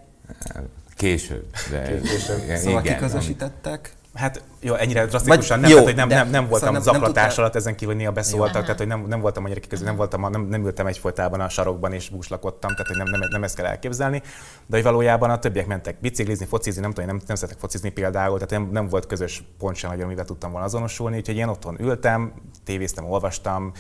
[0.96, 1.46] Később.
[1.72, 2.44] De, Később.
[2.44, 3.94] Igen, Szóval igen, kiközösítettek?
[4.14, 6.84] Hát jó, ennyire drasztikusan nem, jó, tehát, hogy nem, de- nem, nem voltam szóval nem-
[6.84, 8.62] nem zaklatás tudtál- alatt, ezen kívül néha beszóltak, Aha.
[8.64, 11.50] tehát hogy nem, nem voltam annyira kiköző, nem, voltam, a- nem, nem ültem egyfolytában a
[11.50, 14.22] sarokban és búslakodtam, tehát hogy nem, nem, nem ezt kell elképzelni,
[14.66, 18.34] de hogy valójában a többiek mentek biciklizni, focizni, nem tudom, nem, nem szeretek focizni például,
[18.40, 21.82] tehát nem, nem volt közös pont sem nagyon, amivel tudtam volna azonosulni, úgyhogy én otthon
[21.82, 23.72] ültem, tévéztem, olvastam,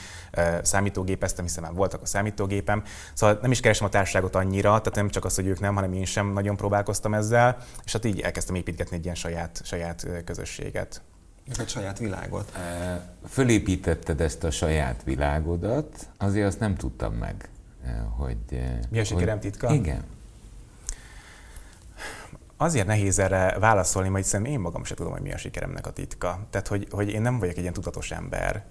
[0.62, 5.10] számítógépeztem, hiszen már voltak a számítógépem, szóval nem is keresem a társaságot annyira, tehát nem
[5.10, 8.56] csak az, hogy ők nem, hanem én sem nagyon próbálkoztam ezzel, és hát így elkezdtem
[8.56, 10.24] építgetni egy ilyen saját, saját ö,
[10.76, 11.02] közösséget.
[11.60, 12.52] Egy saját világot.
[13.28, 17.50] Fölépítetted ezt a saját világodat, azért azt nem tudtam meg,
[18.18, 18.38] hogy...
[18.90, 19.74] Mi a sikerem titka?
[19.74, 20.04] Igen.
[22.58, 25.92] Azért nehéz erre válaszolni, mert szerintem én magam sem tudom, hogy mi a sikeremnek a
[25.92, 26.48] titka.
[26.50, 28.66] Tehát, hogy, hogy én nem vagyok egy ilyen tudatos ember,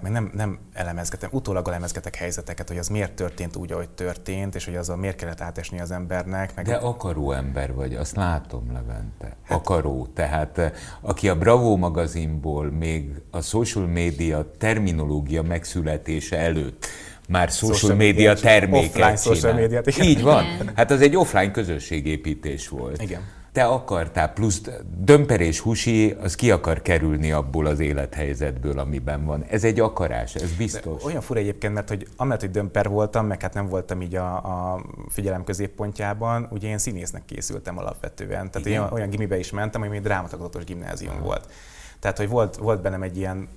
[0.00, 4.64] meg nem, nem elemezgetem, utólag elemezgetek helyzeteket, hogy az miért történt úgy, ahogy történt, és
[4.64, 6.54] hogy azzal miért kellett átesni az embernek.
[6.54, 9.36] Meg De akaró ember vagy, azt látom, Levente.
[9.48, 10.06] Akaró.
[10.14, 16.86] Tehát eh, aki a Bravo magazinból még a social media terminológia megszületése előtt
[17.28, 20.06] már social, Social media media, terméket offline social médiát, igen.
[20.06, 20.44] Így van.
[20.74, 23.02] Hát az egy offline közösségépítés volt.
[23.02, 23.20] Igen.
[23.52, 24.62] Te akartál, plusz
[24.98, 29.44] Dömper és Husi, az ki akar kerülni abból az élethelyzetből, amiben van.
[29.48, 31.04] Ez egy akarás, ez biztos.
[31.04, 34.36] Olyan fura egyébként, mert hogy amellett, hogy dömper voltam, meg hát nem voltam így a,
[34.36, 38.50] a figyelem középpontjában, ugye én színésznek készültem alapvetően.
[38.50, 41.52] Tehát olyan, olyan gimibe is mentem, ami egy drámatagozatos gimnázium volt.
[41.98, 43.48] Tehát, hogy volt, volt bennem egy ilyen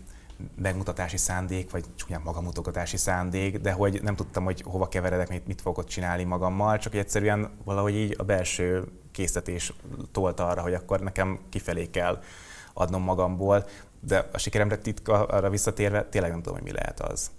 [0.62, 5.62] megmutatási szándék, vagy csúnyán magamutogatási szándék, de hogy nem tudtam, hogy hova keveredek, mit, mit
[5.62, 9.74] fogok ott csinálni magammal, csak egyszerűen valahogy így a belső készítés
[10.12, 12.22] tolt arra, hogy akkor nekem kifelé kell
[12.74, 13.66] adnom magamból,
[14.00, 17.32] de a sikeremre titka arra visszatérve tényleg nem tudom, hogy mi lehet az.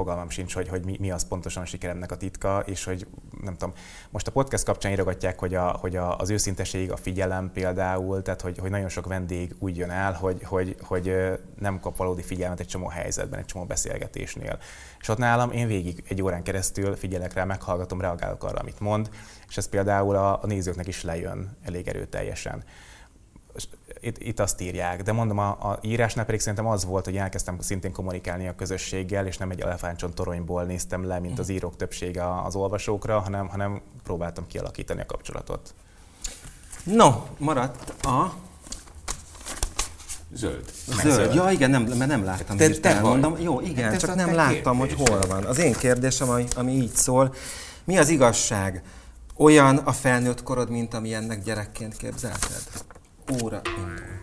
[0.00, 3.06] Fogalmam sincs, hogy, hogy mi, mi az pontosan a sikeremnek a titka, és hogy
[3.42, 3.74] nem tudom,
[4.10, 8.40] most a podcast kapcsán írogatják, hogy, a, hogy a, az őszinteség, a figyelem például, tehát
[8.40, 11.16] hogy, hogy nagyon sok vendég úgy jön el, hogy, hogy, hogy
[11.58, 14.58] nem kap valódi figyelmet egy csomó helyzetben, egy csomó beszélgetésnél.
[15.00, 19.10] És ott nálam én végig egy órán keresztül figyelek rá, meghallgatom, reagálok arra, amit mond,
[19.48, 22.64] és ez például a, a nézőknek is lejön elég erőteljesen
[24.00, 27.60] itt, itt azt írják, de mondom, a, a írásnál pedig szerintem az volt, hogy elkezdtem
[27.60, 32.42] szintén kommunikálni a közösséggel, és nem egy elefántcsont toronyból néztem le, mint az írók többsége
[32.42, 35.74] az olvasókra, hanem, hanem próbáltam kialakítani a kapcsolatot.
[36.84, 38.32] No, maradt a
[40.32, 40.72] Zöld.
[41.02, 41.34] zöld.
[41.34, 43.02] Ja, igen, nem, mert nem láttam Te- te vagy.
[43.02, 43.36] mondom.
[43.38, 45.44] Jó, igen, Hát csak nem láttam, hogy hol van.
[45.44, 47.34] Az én kérdésem, ami, ami így szól.
[47.84, 48.82] Mi az igazság?
[49.36, 52.62] Olyan a felnőtt korod, mint amilyennek gyerekként képzelted?
[53.30, 54.08] Óra indul.
[54.08, 54.19] Hát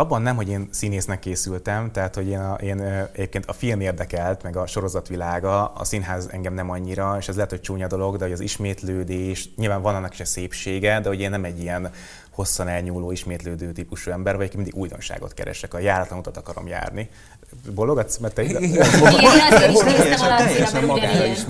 [0.00, 2.80] abban nem, hogy én színésznek készültem, tehát hogy én, a, én
[3.12, 7.50] egyébként a film érdekelt, meg a sorozatvilága, a színház engem nem annyira, és ez lehet,
[7.50, 11.20] hogy csúnya dolog, de hogy az ismétlődés, nyilván van annak is egy szépsége, de hogy
[11.20, 11.90] én nem egy ilyen
[12.30, 17.08] hosszan elnyúló, ismétlődő típusú ember vagyok, mindig újdonságot keresek, a járatlan utat akarom járni.
[17.74, 18.62] Bologatsz, mert te Igen.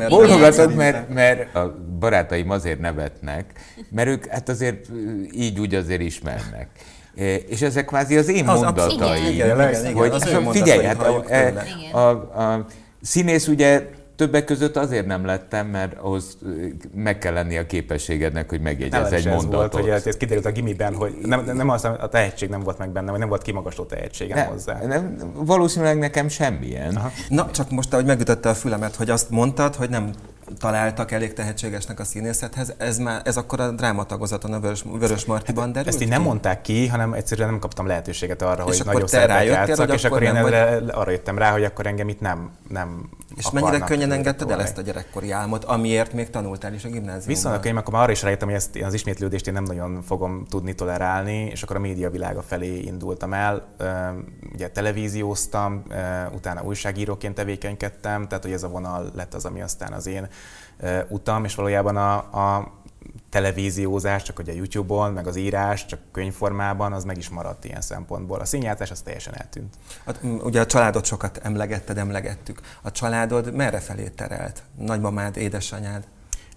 [0.08, 3.52] Bólogatod, mert, mert a barátaim azért nevetnek,
[3.90, 4.88] mert ők hát azért
[5.32, 6.68] így úgy azért ismernek.
[7.16, 9.00] E, És ezek kvázi az én Az mondataim.
[9.00, 11.30] abszolút, igen, igen, igen, hogy az ő figyelj, hát halljuk
[11.94, 12.66] a,
[13.02, 13.82] színész ugye
[14.16, 16.38] többek között azért nem lettem, mert ahhoz
[16.94, 19.80] meg kell lenni a képességednek, hogy megjegyezz Nálam egy ez volt, mondatot.
[19.80, 23.10] hogy ez kiderült a gimiben, hogy nem, nem az, a tehetség nem volt meg bennem,
[23.10, 24.78] vagy nem volt kimagasló tehetségem nem, hozzá.
[24.86, 26.96] nem, valószínűleg nekem semmilyen.
[26.96, 27.10] Aha.
[27.28, 30.10] Na, csak most, ahogy megütötte a fülemet, hogy azt mondtad, hogy nem
[30.58, 35.72] találtak elég tehetségesnek a színészethez, ez már, ez akkor a drámatagozaton a Vörös, Vörös Martiban
[35.72, 39.00] derült Ezt így nem mondták ki, hanem egyszerűen nem kaptam lehetőséget arra, hogy akkor nagyon
[39.00, 42.20] te szerepet játszak, hogy és akkor én erre, arra jöttem rá, hogy akkor engem itt
[42.20, 46.84] nem, nem És mennyire könnyen engedted el ezt a gyerekkori álmot, amiért még tanultál is
[46.84, 47.26] a gimnáziumban?
[47.26, 50.02] Viszonylag könnyen, akkor már arra is rájöttem, hogy ezt, én az ismétlődést én nem nagyon
[50.02, 53.74] fogom tudni tolerálni, és akkor a médiavilága felé indultam el.
[54.52, 55.82] Ugye televízióztam,
[56.34, 60.28] utána újságíróként tevékenykedtem, tehát hogy ez a vonal lett az, ami aztán az én
[61.08, 62.79] utam, és valójában a, a
[63.30, 67.80] televíziózás, csak hogy a YouTube-on, meg az írás, csak könyvformában, az meg is maradt ilyen
[67.80, 68.40] szempontból.
[68.40, 69.74] A színjátszás az teljesen eltűnt.
[70.04, 72.60] Hát, mm, ugye a családot sokat emlegetted, emlegettük.
[72.82, 74.62] A családod merre felé terelt?
[74.78, 76.04] Nagymamád, édesanyád?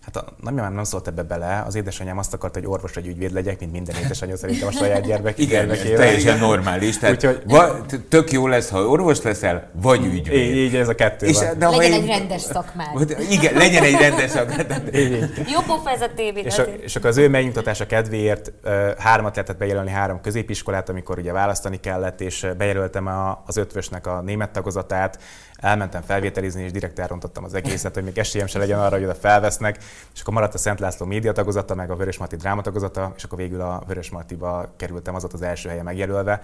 [0.06, 3.32] Hát a nagymamám nem szólt ebbe bele, az édesanyám azt akarta, hogy orvos vagy ügyvéd
[3.32, 6.98] legyek, mint minden édesanyja szerintem a saját gyermek, Igen, ez teljesen normális.
[6.98, 10.34] Tehát Úgyhogy, va, tök jó lesz, ha orvos leszel, vagy ügyvéd.
[10.34, 11.58] Így, így ez a kettő és, van.
[11.58, 13.16] De legyen egy rendes szakmád.
[13.30, 14.90] Igen, legyen egy rendes szakmád.
[15.54, 16.42] Jó pofa ez a tévé.
[16.42, 18.52] És, a, és akkor az ő megnyugtatása kedvéért
[18.98, 24.22] hármat lehetett bejelölni, három középiskolát, amikor ugye választani kellett, és bejelöltem a, az ötvösnek a
[24.22, 25.20] német tagozatát,
[25.64, 29.16] elmentem felvételizni, és direkt elrontottam az egészet, hogy még esélyem se legyen arra, hogy oda
[29.16, 29.78] felvesznek,
[30.14, 33.24] és akkor maradt a Szent László média tagozata, meg a Vörös Marti dráma tagozata, és
[33.24, 36.42] akkor végül a Vörös Martiba kerültem, az ott az első helye megjelölve,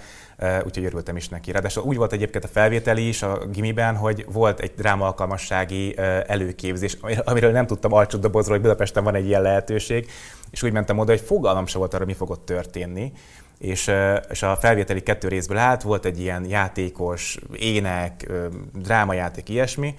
[0.66, 1.52] úgyhogy örültem is neki.
[1.52, 6.98] Ráadásul úgy volt egyébként a felvételi is a gimiben, hogy volt egy dráma alkalmassági előképzés,
[7.24, 10.10] amiről nem tudtam alcsodobozról, hogy Budapesten van egy ilyen lehetőség,
[10.52, 13.14] és úgy mentem oda, hogy fogalmam se volt arra, mi fog ott történni
[13.60, 13.92] és,
[14.30, 18.32] és a felvételi kettő részből állt, volt egy ilyen játékos, ének,
[18.74, 19.96] drámajáték, ilyesmi,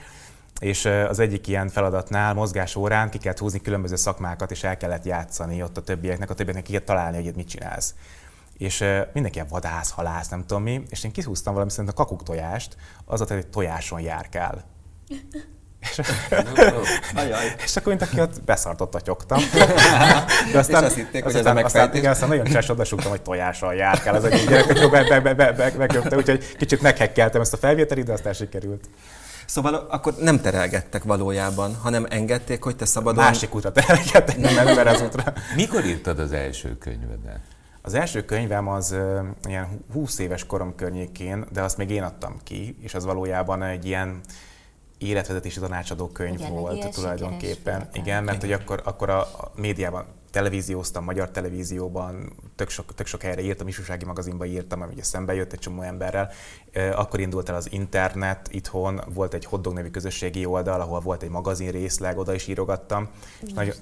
[0.61, 5.05] és az egyik ilyen feladatnál mozgás órán ki kellett húzni különböző szakmákat, és el kellett
[5.05, 7.95] játszani ott a többieknek, a többieknek ki kellett találni, hogy mit csinálsz.
[8.59, 8.79] És
[9.13, 12.77] mindenki ilyen vadász, halász, nem tudom mi, és én kihúztam valami szerint a kakuk tojást,
[13.05, 14.65] az ott egy tojáson járkál.
[15.81, 16.01] És,
[17.65, 19.43] és akkor mint aki ott beszartott a tyogtam.
[20.53, 23.11] De aztán, és azt hitték, hogy aztán, ez a aztán, igen, aztán nagyon cses odasugtam,
[23.11, 27.41] hogy tojással járkál az egyik gyerek, hogy be, be, be, be, beköpte, úgyhogy kicsit meghekkeltem
[27.41, 28.89] ezt a felvételi, de aztán sikerült.
[29.51, 33.25] Szóval akkor nem terelgettek valójában, hanem engedték, hogy te szabadon...
[33.25, 35.33] Másik útra terelgettek, nem ember az útra.
[35.57, 37.41] Mikor írtad az első könyvedet?
[37.83, 42.37] Az első könyvem az uh, ilyen 20 éves korom környékén, de azt még én adtam
[42.43, 44.21] ki, és az valójában egy ilyen
[44.99, 47.89] életvezetési tanácsadó könyv Igen, volt tulajdonképpen.
[47.93, 53.23] Igen, mert hogy akkor, akkor a, a médiában televízióztam, magyar televízióban, tök sok, tök sok
[53.23, 56.31] helyre írtam, ifjúsági magazinban írtam, ami ugye szembe jött egy csomó emberrel.
[56.95, 61.31] Akkor indult el az internet, itthon volt egy hotdog nevű közösségi oldal, ahol volt egy
[61.31, 63.09] magazin részleg, oda is írogattam.
[63.41, 63.75] És nagyon,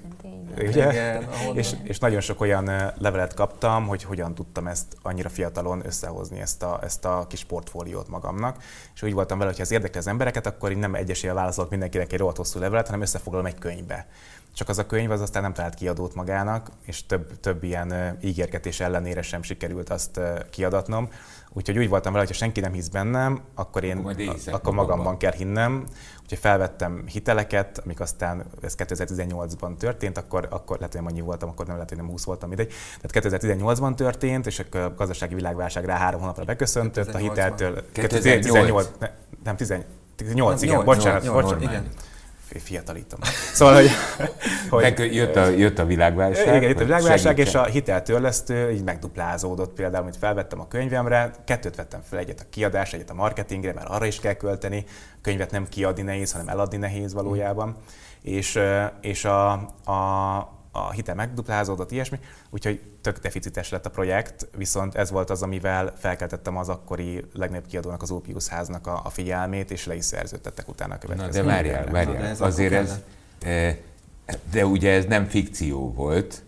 [0.57, 0.91] ugye?
[0.91, 6.39] Igen, és, és nagyon sok olyan levelet kaptam, hogy hogyan tudtam ezt annyira fiatalon összehozni,
[6.39, 8.63] ezt a, ezt a kis portfóliót magamnak.
[8.95, 11.69] És úgy voltam vele, hogy ha ez érdekli az embereket, akkor én nem egyesével válaszolok
[11.69, 14.07] mindenkinek egy rohadt hosszú levelet, hanem összefoglalom egy könyvbe.
[14.59, 18.79] Csak az a könyv az aztán nem talált kiadót magának, és több, több ilyen ígérgetés
[18.79, 20.19] ellenére sem sikerült azt
[20.49, 21.09] kiadatnom.
[21.53, 24.73] Úgyhogy úgy voltam vele, hogy ha senki nem hisz bennem, akkor én akkor, akkor magamban
[24.73, 25.83] magamban kell hinnem.
[26.21, 31.65] Úgyhogy felvettem hiteleket, amik aztán, ez 2018-ban történt, akkor, akkor lehet, hogy annyi voltam, akkor
[31.65, 32.73] nem lehet, hogy nem 20 voltam mindegy.
[33.01, 37.83] Tehát 2018-ban történt, és akkor a gazdasági világválság rá három hónapra beköszöntött, a hiteltől...
[37.91, 38.89] 2018?
[39.43, 39.55] nem,
[40.15, 41.61] 18, igen, bocsánat, bocsánat.
[41.61, 41.89] Igen
[42.57, 43.19] fiatalítom.
[43.53, 43.89] Szóval, hogy...
[44.69, 46.55] hogy Meg jött a, jött a világválság.
[46.55, 51.75] Igen, jött a világválság, és a hiteltörlesztő így megduplázódott például, amit felvettem a könyvemre, kettőt
[51.75, 55.51] vettem fel, egyet a kiadás, egyet a marketingre, mert arra is kell költeni, a könyvet
[55.51, 57.75] nem kiadni nehéz, hanem eladni nehéz valójában.
[58.21, 58.59] És,
[59.01, 59.51] és a,
[59.85, 65.41] a, a hitel megduplázódott, ilyesmi, úgyhogy tök deficites lett a projekt, viszont ez volt az,
[65.41, 70.05] amivel felkeltettem az akkori legnagyobb kiadónak, az Opius háznak a, a figyelmét, és le is
[70.05, 71.41] szerződtettek utána a következő.
[71.41, 72.99] Na, de várjál, várjál, ez azért ez,
[73.43, 73.77] e,
[74.51, 76.43] de ugye ez nem fikció volt,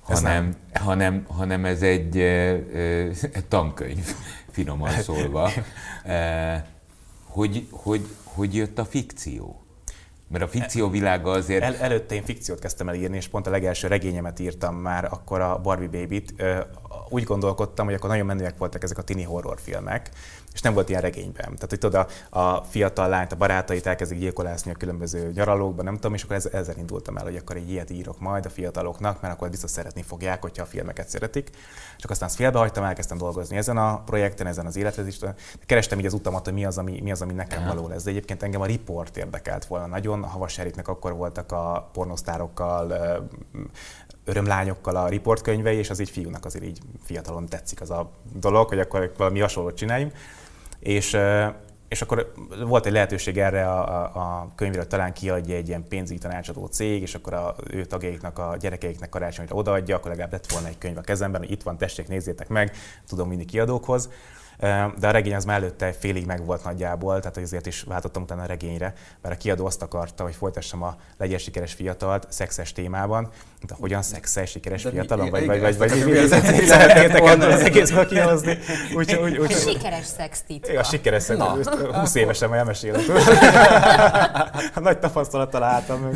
[0.00, 3.10] hanem, hanem, hanem ez egy e, e,
[3.48, 4.14] tankönyv,
[4.50, 5.50] finoman szólva.
[6.04, 6.66] E,
[7.24, 9.62] hogy, hogy, hogy jött a fikció?
[10.30, 11.62] Mert a fikció világa azért...
[11.62, 15.40] El, előtte én fikciót kezdtem el írni, és pont a legelső regényemet írtam már akkor
[15.40, 16.34] a Barbie Baby-t.
[17.12, 20.10] Úgy gondolkodtam, hogy akkor nagyon menőek voltak ezek a tini horrorfilmek,
[20.52, 21.54] és nem volt ilyen regényben.
[21.54, 25.94] Tehát, hogy tudod, a, a fiatal lányt, a barátait elkezdik gyilkolászni a különböző nyaralókban, nem
[25.94, 29.20] tudom, és akkor ez, ezzel indultam el, hogy akkor egy ilyet írok majd a fiataloknak,
[29.20, 31.50] mert akkor biztos szeretni fogják, hogyha a filmeket szeretik.
[31.98, 35.34] Csak aztán azt félbehagytam, elkezdtem dolgozni ezen a projekten, ezen az életvezésen.
[35.66, 38.02] Kerestem így az utamat, hogy mi az, ami, mi az, ami nekem való lesz.
[38.02, 40.22] De egyébként engem a riport érdekelt volna nagyon.
[40.22, 42.94] A Havas Eriknek akkor voltak a pornosztárokkal,
[44.30, 48.78] örömlányokkal a riportkönyvei, és az így fiúnak azért így fiatalon tetszik az a dolog, hogy
[48.78, 50.12] akkor valami hasonlót csináljunk.
[50.78, 51.16] És,
[51.88, 52.32] és akkor
[52.66, 57.02] volt egy lehetőség erre a, a, a könyvre, talán kiadja egy ilyen pénzügyi tanácsadó cég,
[57.02, 60.96] és akkor a ő tagjaiknak, a gyerekeiknek karácsonyra odaadja, akkor legalább lett volna egy könyv
[60.96, 64.08] a kezemben, hogy itt van, tessék, nézzétek meg, tudom mindig kiadókhoz
[64.98, 68.42] de a regény az már előtte félig meg volt nagyjából, tehát azért is váltottam utána
[68.42, 73.28] a regényre, mert a kiadó azt akarta, hogy folytassam a legyen sikeres fiatalt szexes témában,
[73.66, 75.90] de hogyan szexes sikeres fiatalon, vagy, vagy, vagy, vagy,
[76.66, 78.58] szeretnétek ebből az egészből kihozni.
[78.94, 80.78] A sikeres szex titka.
[80.78, 81.40] A sikeres szex,
[81.92, 83.02] 20 évesen majd elmesélek.
[84.74, 86.08] Nagy tapasztalattal álltam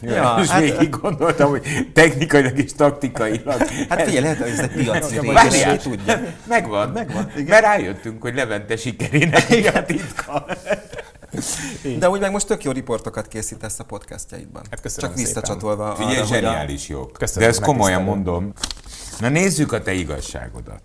[0.00, 0.12] meg.
[0.14, 3.60] Ja, és hát, végig gondoltam, hogy technikailag és taktikailag.
[3.88, 6.20] Hát figyelj, lehet, hogy ez egy piaci rész, tudja.
[6.46, 7.30] Megvan, megvan.
[7.30, 7.44] Igen.
[7.44, 9.74] Mert rájöttünk, hogy Levente sikerének igen.
[9.74, 10.46] a titka.
[11.98, 14.62] De úgy meg most tök jó riportokat készítesz a podcastjaidban.
[14.70, 15.32] Hát köszönöm Csak szépen.
[15.32, 17.06] visszacsatolva Figyelj, arra, hogy a- zseniális jó.
[17.06, 18.52] Köszönöm, De ezt komolyan mondom.
[19.18, 20.82] Na nézzük a te igazságodat.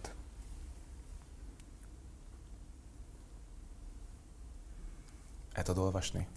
[5.54, 6.28] El tudod olvasni?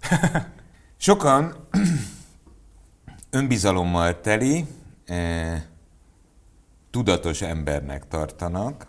[1.04, 1.54] Sokan
[3.30, 4.66] önbizalommal teli,
[5.04, 5.62] eh,
[6.90, 8.86] tudatos embernek tartanak.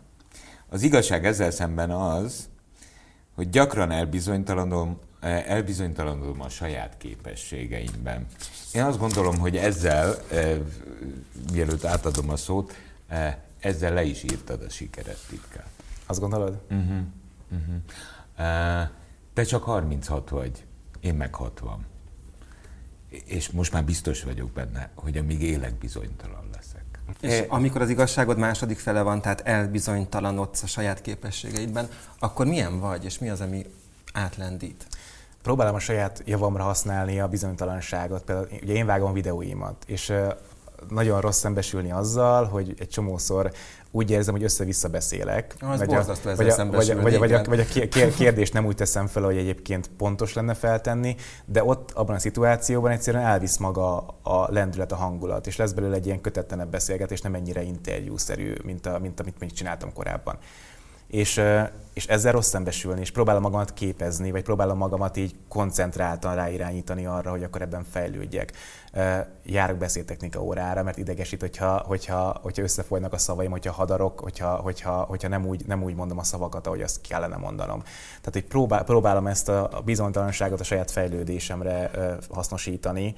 [0.70, 2.50] Az igazság ezzel szemben az,
[3.34, 8.26] hogy gyakran elbizonytalanodom, eh, elbizonytalanodom a saját képességeimben.
[8.74, 10.60] Én azt gondolom, hogy ezzel, eh,
[11.52, 12.74] mielőtt átadom a szót,
[13.08, 15.70] eh, ezzel le is írtad a sikered titkát.
[16.06, 16.62] Azt gondolod?
[18.36, 18.90] Eh,
[19.34, 20.66] Te csak 36 vagy,
[21.00, 21.94] én meg 60.
[23.10, 26.84] És most már biztos vagyok benne, hogy amíg élek, bizonytalan leszek.
[27.20, 31.88] És amikor az igazságod második fele van, tehát elbizonytalanodsz a saját képességeidben,
[32.20, 33.66] akkor milyen vagy, és mi az, ami
[34.14, 34.86] átlendít?
[35.42, 38.24] Próbálom a saját javamra használni a bizonytalanságot.
[38.24, 40.28] Például ugye én vágom videóimat, és ö,
[40.90, 43.52] nagyon rossz szembesülni azzal, hogy egy csomószor
[43.96, 45.56] úgy érzem, hogy össze-vissza beszélek.
[45.60, 46.04] Az vagy, a,
[46.36, 49.08] vagy, a, vagy, a, vagy, vagy, a, vagy a ké- ké- kérdést nem úgy teszem
[49.08, 54.52] fel, hogy egyébként pontos lenne feltenni, de ott abban a szituációban egyszerűen elvisz maga a
[54.52, 59.00] lendület, a hangulat, és lesz belőle egy ilyen kötetlenebb beszélgetés, nem ennyire interjúszerű, mint, a,
[59.00, 60.38] mint amit még csináltam korábban.
[61.16, 61.42] És,
[61.94, 67.30] és ezzel rossz szembesülni, és próbálom magamat képezni, vagy próbálom magamat így koncentráltan ráirányítani arra,
[67.30, 68.52] hogy akkor ebben fejlődjek.
[69.44, 74.92] Járok beszédtechnika órára, mert idegesít, hogyha, hogyha, hogyha összefolynak a szavaim, hogyha hadarok, hogyha, hogyha,
[74.92, 77.82] hogyha nem, úgy, nem úgy mondom a szavakat, ahogy azt kellene mondanom.
[77.82, 81.92] Tehát, hogy próbál, próbálom ezt a bizonytalanságot a saját fejlődésemre
[82.30, 83.16] hasznosítani.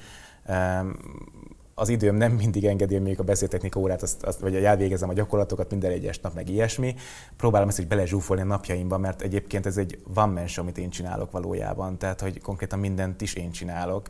[1.80, 5.14] Az időm nem mindig engedi, hogy még a beszédtechnika órát, azt, azt, vagy elvégezem a
[5.14, 6.96] gyakorlatokat minden egyes nap, meg ilyesmi.
[7.36, 11.32] Próbálom ezt így belezsúfolni a napjaimba, mert egyébként ez egy one man amit én csinálok
[11.32, 14.08] valójában, tehát hogy konkrétan mindent is én csinálok.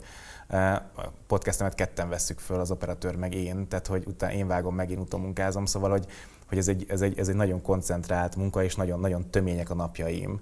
[0.50, 4.92] A podcastemet ketten vesszük föl, az operatőr meg én, tehát hogy utána én vágom meg,
[4.92, 6.06] én utomunkázom, szóval hogy,
[6.48, 10.40] hogy ez, egy, ez, egy, ez egy nagyon koncentrált munka, és nagyon-nagyon tömények a napjaim.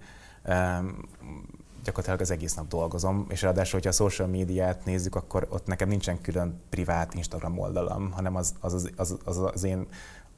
[1.86, 5.88] Gyakorlatilag az egész nap dolgozom, és ráadásul, hogyha a social médiát nézzük, akkor ott nekem
[5.88, 9.88] nincsen külön privát Instagram oldalam, hanem az az, az, az, az, az én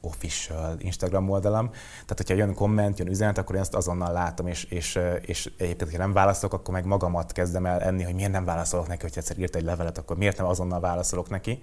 [0.02, 1.70] official Instagram oldalam.
[1.70, 5.92] Tehát, hogyha jön komment, jön üzenet, akkor én azt azonnal látom, és, és, és egyébként,
[5.92, 9.14] ha nem válaszolok, akkor meg magamat kezdem el enni, hogy miért nem válaszolok neki, hogy
[9.16, 11.60] egyszer írt egy levelet, akkor miért nem azonnal válaszolok neki.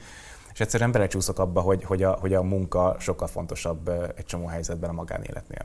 [0.53, 4.91] És egyszerűen belecsúszok abba, hogy, hogy, a, hogy a munka sokkal fontosabb egy csomó helyzetben
[4.91, 5.65] a magánéletnél.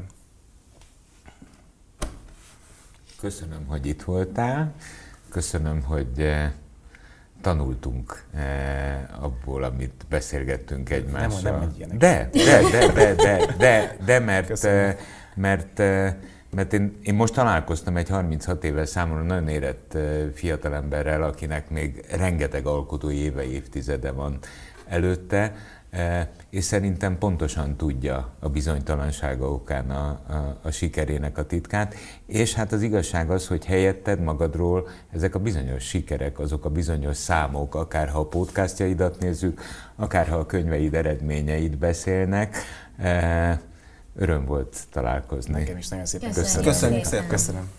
[3.22, 4.74] Köszönöm, hogy itt voltál.
[5.30, 6.52] Köszönöm, hogy eh,
[7.42, 11.52] tanultunk eh, abból, amit beszélgettünk egymással.
[11.52, 11.98] nem egy ilyenek.
[11.98, 14.78] de, de, de, de, de, de, de, mert, Köszönöm.
[14.78, 14.98] eh,
[15.36, 15.78] mert,
[16.52, 19.98] mert én, én most találkoztam egy 36 éves számomra nagyon érett
[20.34, 24.40] fiatalemberrel, akinek még rengeteg alkotói éve, évtizede van
[24.88, 25.56] előtte,
[26.50, 32.72] és szerintem pontosan tudja a bizonytalansága okán a, a, a sikerének a titkát, és hát
[32.72, 38.10] az igazság az, hogy helyetted magadról ezek a bizonyos sikerek, azok a bizonyos számok, akár
[38.10, 39.62] ha a podcastjaidat nézzük,
[39.96, 42.58] akár ha a könyveid eredményeit beszélnek,
[42.98, 43.58] eh,
[44.16, 45.60] öröm volt találkozni.
[45.60, 47.04] Nekem is nagyon szépen Köszönjük szépen.
[47.04, 47.28] szépen.
[47.28, 47.70] Köszönöm.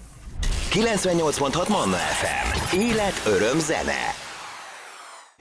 [0.71, 2.77] 98.6 Manna FM.
[2.77, 4.30] Élet, öröm, zene.